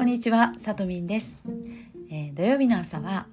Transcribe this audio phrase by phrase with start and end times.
[0.00, 1.38] こんにちは、さとみんです、
[2.10, 3.26] えー、土曜日の朝は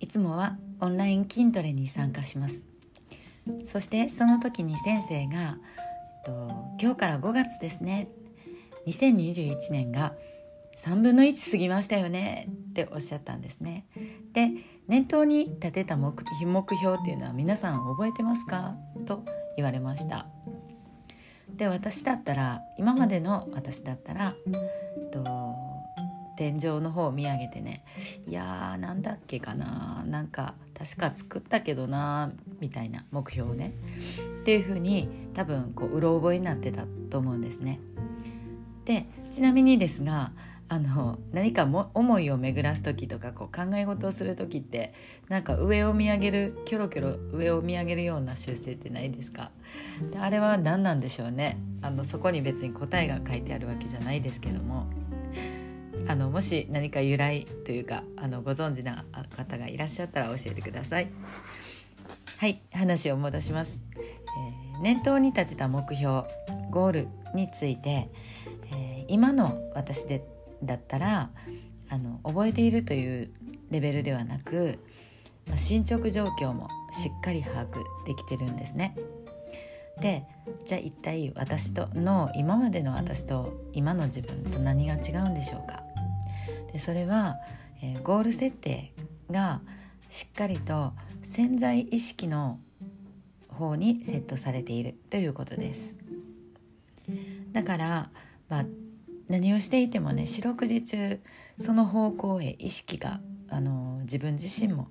[0.00, 2.66] いつもはオンライン筋トレに参加します。
[3.64, 5.58] そしてその時に先生が
[6.26, 8.08] えっと今日から5月ですね。
[8.88, 10.14] 2021年が
[10.76, 12.48] 3分の1過ぎましたよね。
[12.70, 13.86] っておっしゃったんですね。
[14.32, 14.50] で
[14.88, 18.74] 念頭に立てた目標っていうのは皆さん覚えてますか？
[19.06, 19.24] と
[19.56, 20.26] 言われました。
[21.48, 25.51] で私だったら今までの私だったらえっと
[26.36, 27.84] 天井の方を見上げてね
[28.26, 33.72] いやーなんだっけかななんか確か作ったけどなみたいな目標をね。
[34.40, 37.78] っていう風に多分こううろ覚えになってたと思うんですね。
[38.84, 40.32] でちなみにですが
[40.68, 44.94] あの何かも思いを巡らす時とかこう考え事をする時って
[45.28, 49.50] なんか上を見上げるキョロキョロ上を見上げるような習性ってないですか？
[50.10, 51.58] であれは何なんでしょうね。
[51.82, 54.86] あのそこに別に答えが書いてあるわけじゃないですけども。
[56.08, 59.04] あのもし何か由来というかあのご存知な
[59.36, 61.08] 方がいらっしゃったら教えてください。
[62.38, 66.24] はい話を戻します、えー、念頭に立てた目標
[66.70, 68.08] ゴールについて、
[68.72, 70.24] えー、今の私で
[70.62, 71.30] だったら
[71.88, 73.30] あの覚えているという
[73.70, 74.80] レベルではなく、
[75.46, 78.96] まあ、進捗状況もしっかり把握できてるんですね。
[80.00, 80.24] で
[80.64, 85.84] じゃあ一体私との今までの私と今の自分と何が違うんでしょうか？
[86.72, 87.36] でそれは、
[87.82, 88.92] えー、ゴール設定
[89.30, 89.60] が
[90.08, 90.92] しっかりと
[91.22, 92.58] 潜在意識の
[93.48, 95.94] 方にセットされているということです
[97.52, 98.10] だから、
[98.48, 98.64] まあ、
[99.28, 101.20] 何をしていてもね四六時中
[101.58, 104.88] その方向へ意識があの自分自身も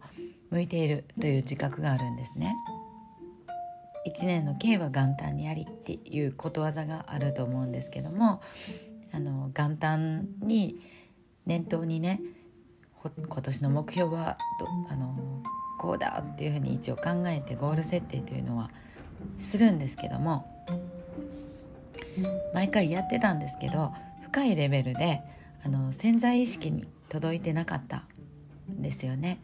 [0.51, 2.55] 向いているという自覚があるんですね。
[4.03, 8.41] 一年の計は元旦にありっていうことわざがあると思うんですけども
[9.11, 10.81] あの元旦に
[11.45, 12.21] 念頭にね
[13.03, 14.37] 今年の目標は
[14.89, 15.15] あの
[15.79, 18.69] こうだっていうふうに一応考えてゴール設定というのは
[19.37, 20.47] するんですけども
[22.53, 23.91] 毎回やってたんですけど
[24.23, 25.21] 深いレベルで
[25.65, 28.03] あの潜在意識に届いてなかった
[28.71, 29.39] んですよね。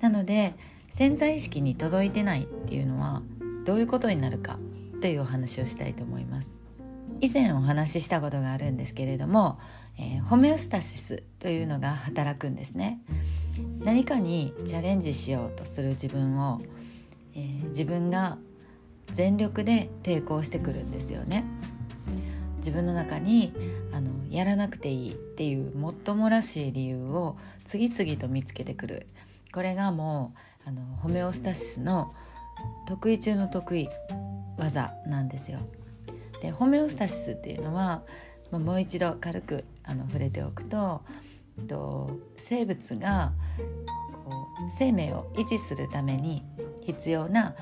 [0.00, 0.54] なので
[0.90, 3.22] 潜在意識に届いてないっていうのは
[3.64, 4.58] どういうことになるか
[5.00, 6.56] というお話をしたいと思います。
[7.20, 9.58] 以前お話ししたことがあるんですけれども、
[9.98, 13.00] えー、ホメオスタシスというのが働くんですね。
[13.80, 16.60] 何かにチャレンジしようとする自分を、
[17.34, 18.38] えー、自分が
[19.10, 21.44] 全力で抵抗してくるんですよね。
[22.58, 23.52] 自分の中に
[23.92, 29.08] あのやらなくていいっていうもっともらしい理由を次々と見つけてくる
[29.52, 30.32] これがも
[30.64, 32.14] うあのホメオスタシスの
[32.86, 33.88] 得意中の得意
[34.56, 35.58] 技なんですよ。
[36.40, 38.02] でホメオスタシスっていうのは、
[38.52, 41.02] まあ、もう一度軽くあの触れておくと
[41.66, 43.32] と生物が
[44.24, 46.44] こう生命を維持するために
[46.84, 47.54] 必要な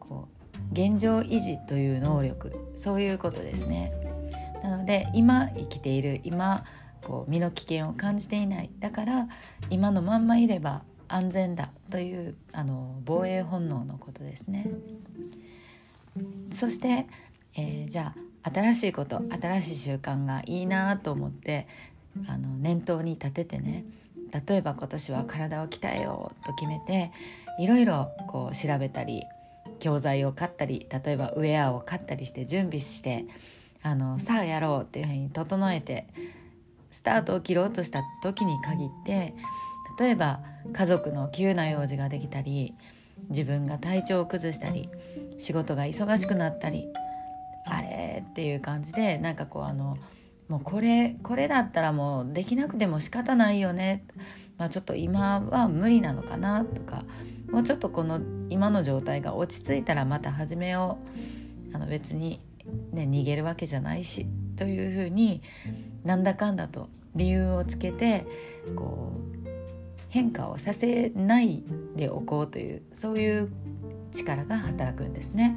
[0.00, 3.92] こう現状維持という能力そういうことですね。
[4.62, 6.64] なので今生きている今
[7.04, 9.28] こう身の危険を感じていないだから
[9.70, 14.68] 今のまんまいれば安全だというあの防衛本能のことですね。
[16.50, 17.06] そして、
[17.56, 21.66] えー、じゃあ新しいこと新しい習慣がいいなと思って
[22.26, 23.84] あの念頭に立ててね
[24.46, 27.12] 例えば今年は体を鍛えようと決めて
[27.58, 29.22] いろいろこう調べたり
[29.80, 33.26] 教材を買ったり例えばウェアを買ったりして準備して
[33.82, 36.06] あのさあやろうっていうふうに整えて
[36.90, 39.34] スタートを切ろうとした時に限って
[39.98, 40.40] 例えば
[40.72, 42.74] 家族の急な用事ができたり
[43.30, 44.88] 自分が体調を崩したり
[45.38, 46.88] 仕事が忙しくなったり
[48.20, 49.98] れっていう感じでなんかこうあの
[50.48, 54.04] もうこれこれだったらもうできなくても仕方ないよね、
[54.56, 57.02] まあ、ちょっと今は無理なのかなとか
[57.50, 58.20] もうちょっとこの
[58.50, 60.98] 今の状態が落ち着いたらまた始めよ
[61.72, 62.40] うあの別に
[62.92, 64.26] ね、逃げるわけじゃないし
[64.56, 65.42] というふうに
[66.04, 68.26] なんだかんだと理由をつけて
[68.76, 69.12] こ
[69.44, 69.48] う
[70.08, 71.62] 変化をさせない
[71.96, 73.50] でおこうというそういう
[74.12, 75.56] 力が働くんですね。